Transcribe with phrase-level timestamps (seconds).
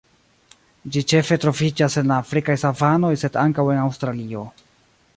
[0.95, 4.49] Ĝi ĉefe troviĝas en la afrikaj savanoj sed ankaŭ en Aŭstralio.